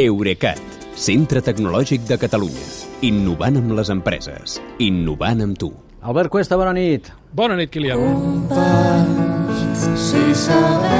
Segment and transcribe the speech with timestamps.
[0.00, 0.56] Eurecat,
[0.96, 2.62] centre tecnològic de Catalunya.
[3.04, 4.54] Innovant amb les empreses.
[4.80, 5.68] Innovant amb tu.
[6.00, 7.10] Albert Cuesta, bona nit.
[7.36, 8.00] Bona nit, Kilian.
[9.76, 10.91] Si sabeu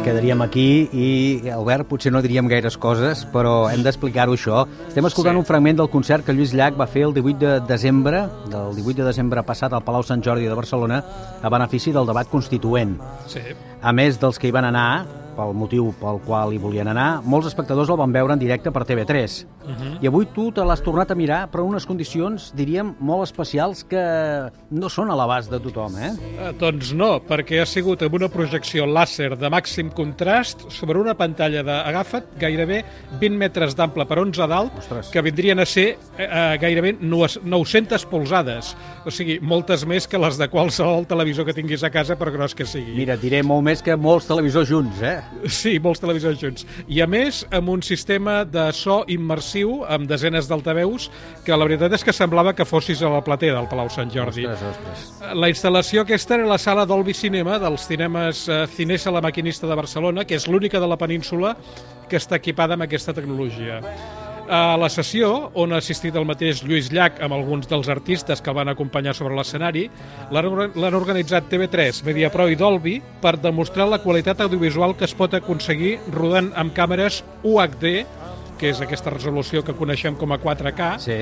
[0.00, 1.08] Ens quedaríem aquí i,
[1.52, 4.62] Albert, potser no diríem gaires coses, però hem d'explicar-ho això.
[4.88, 5.40] Estem escoltant Sí.
[5.42, 9.02] un fragment del concert que Lluís Llach va fer el 18 de desembre, del 18
[9.02, 11.04] de desembre passat al Palau Sant Jordi de Barcelona,
[11.42, 12.96] a benefici del debat constituent.
[13.26, 13.40] Sí.
[13.82, 15.04] A més dels que hi van anar,
[15.36, 18.84] pel motiu pel qual hi volien anar, molts espectadors el van veure en directe per
[18.88, 19.38] TV3.
[20.02, 23.84] I avui tu te l'has tornat a mirar, però en unes condicions, diríem, molt especials
[23.86, 24.00] que
[24.74, 26.10] no són a l'abast de tothom, eh?
[26.40, 31.14] Eh, doncs no, perquè ha sigut amb una projecció làser de màxim contrast sobre una
[31.14, 32.82] pantalla de, agafa't, gairebé
[33.20, 34.72] 20 metres d'ample per 11 d'alt,
[35.12, 35.86] que vindrien a ser
[36.18, 38.74] eh, eh, gairebé nues- 900 polzades.
[39.06, 42.54] O sigui, moltes més que les de qualsevol televisor que tinguis a casa, per gros
[42.54, 42.96] que sigui.
[42.96, 45.20] Mira, diré molt més que molts televisors junts, eh?
[45.48, 46.66] Sí, molts televisors junts.
[46.90, 51.08] I a més, amb un sistema de so immersiu, amb desenes d'altaveus,
[51.46, 54.46] que la veritat és que semblava que fossis a la platea del Palau Sant Jordi.
[54.50, 55.34] Ostres, ostres.
[55.40, 59.78] La instal·lació aquesta era la sala Dolby Cinema dels cinemes eh, Cinesa La Maquinista de
[59.78, 61.54] Barcelona, que és l'única de la península
[62.10, 63.80] que està equipada amb aquesta tecnologia.
[64.50, 65.28] A la sessió,
[65.62, 69.12] on ha assistit el mateix Lluís Llach amb alguns dels artistes que el van acompanyar
[69.14, 69.84] sobre l'escenari,
[70.34, 75.14] l'han or- l'han organitzat TV3, Mediapro i Dolby per demostrar la qualitat audiovisual que es
[75.14, 77.92] pot aconseguir rodant amb càmeres UHD,
[78.58, 81.20] que és aquesta resolució que coneixem com a 4K, Sí.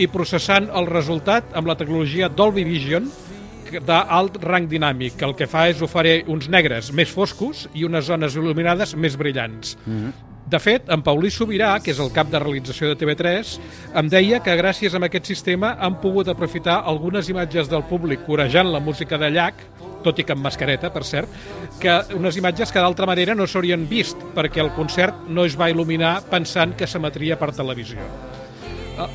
[0.00, 3.10] i processant el resultat amb la tecnologia Dolby Vision
[3.86, 8.06] d'alt rang dinàmic, que el que fa és oferir uns negres més foscos i unes
[8.08, 9.76] zones il·luminades més brillants.
[9.86, 10.12] Mm -hmm.
[10.50, 13.50] De fet, en Paulí Sobirà, que és el cap de realització de TV3,
[14.00, 18.72] em deia que gràcies a aquest sistema han pogut aprofitar algunes imatges del públic corejant
[18.72, 19.60] la música de Llach,
[20.02, 21.30] tot i que amb mascareta, per cert,
[21.78, 25.70] que unes imatges que d'altra manera no s'haurien vist, perquè el concert no es va
[25.70, 28.02] il·luminar pensant que s'emetria per televisió.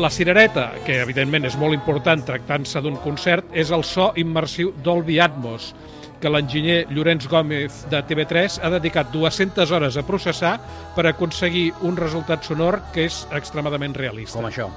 [0.00, 5.20] La cirereta, que evidentment és molt important tractant-se d'un concert, és el so immersiu Dolby
[5.20, 5.74] Atmos,
[6.20, 10.58] que l'enginyer Llorenç Gómez de TV3 ha dedicat 200 hores a processar
[10.96, 14.38] per aconseguir un resultat sonor que és extremadament realista.
[14.38, 14.70] Com això.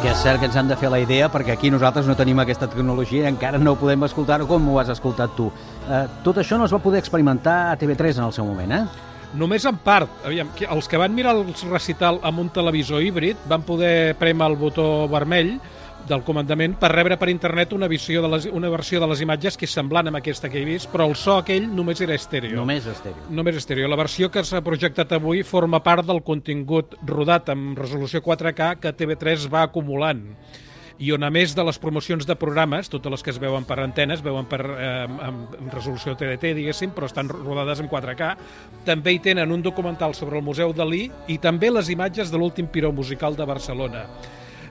[0.00, 2.40] Que és cert que ens han de fer la idea, perquè aquí nosaltres no tenim
[2.40, 5.50] aquesta tecnologia i encara no podem escoltar-ho com ho has escoltat tu.
[5.84, 9.09] Eh, tot això no es va poder experimentar a TV3 en el seu moment, eh?
[9.38, 10.10] Només en part.
[10.26, 14.56] Aviam, els que van mirar el recital amb un televisor híbrid van poder prémer el
[14.58, 15.58] botó vermell
[16.08, 19.58] del comandament per rebre per internet una, visió de les, una versió de les imatges
[19.58, 22.56] que és semblant amb aquesta que he vist, però el so aquell només era estèreo.
[22.58, 23.28] Només estèreo.
[23.30, 23.90] Només estèreo.
[23.90, 28.96] La versió que s'ha projectat avui forma part del contingut rodat amb resolució 4K que
[28.96, 30.24] TV3 va acumulant
[31.00, 33.78] i on a més de les promocions de programes, totes les que es veuen per
[33.80, 38.34] antenes, veuen per, eh, amb, amb resolució TDT, diguéssim, però estan rodades en 4K,
[38.84, 42.68] també hi tenen un documental sobre el Museu Dalí i també les imatges de l'últim
[42.68, 44.04] piró musical de Barcelona.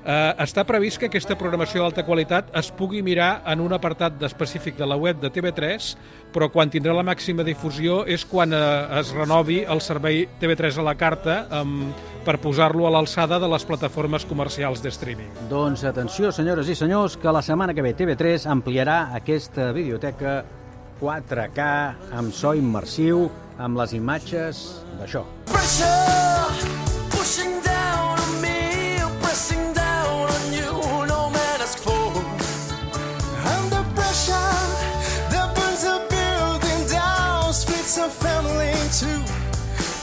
[0.06, 4.78] Eh, està previst que aquesta programació d'alta qualitat es pugui mirar en un apartat específic
[4.80, 5.90] de la web de TV3,
[6.34, 8.62] però quan tindrà la màxima difusió és quan eh,
[9.02, 11.92] es renovi el servei TV3 a la carta amb,
[12.24, 15.30] per posar-lo a l'alçada de les plataformes comercials de streaming.
[15.52, 20.40] Doncs atenció, senyores i senyors, que la setmana que ve TV3 ampliarà aquesta videoteca
[21.00, 21.70] 4K
[22.20, 23.28] amb so immersiu,
[23.60, 24.64] amb les imatges
[25.00, 25.26] d'això.
[25.52, 26.89] Pressure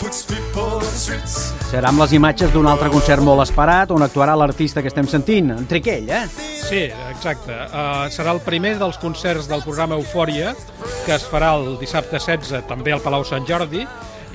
[0.06, 5.50] Serà amb les imatges d'un altre concert molt esperat, on actuarà l'artista que estem sentint,
[5.50, 6.20] en Triquell, eh?
[6.62, 7.50] Sí, exacte.
[7.50, 10.52] Uh, serà el primer dels concerts del programa Eufòria,
[11.04, 13.82] que es farà el dissabte 16, també al Palau Sant Jordi,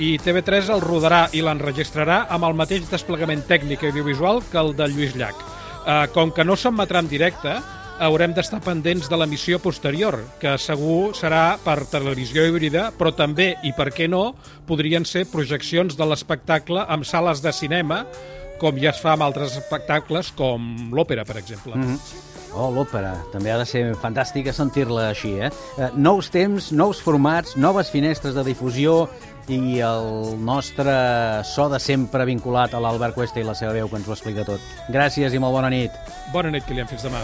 [0.02, 4.76] i TV3 el rodarà i l'enregistrarà amb el mateix desplegament tècnic i audiovisual que el
[4.76, 5.40] de Lluís Llach.
[5.82, 7.56] Uh, com que no s'emetrà en directe,
[8.00, 13.74] haurem d'estar pendents de l'emissió posterior, que segur serà per televisió híbrida, però també, i
[13.78, 14.36] per què no,
[14.70, 18.06] podrien ser projeccions de l'espectacle amb sales de cinema,
[18.62, 21.76] com ja es fa amb altres espectacles, com l'òpera, per exemple.
[21.76, 22.30] Mm -hmm.
[22.54, 23.14] Oh, l'òpera.
[23.32, 25.52] També ha de ser fantàstica sentir-la així, eh?
[25.78, 25.90] eh?
[25.96, 29.10] Nous temps, nous formats, noves finestres de difusió
[29.48, 33.96] i el nostre so de sempre vinculat a l'Albert Cuesta i la seva veu que
[33.96, 34.60] ens ho explica tot.
[34.90, 35.92] Gràcies i molt bona nit.
[36.34, 36.88] Bona nit, Kilian.
[36.92, 37.24] Fins demà.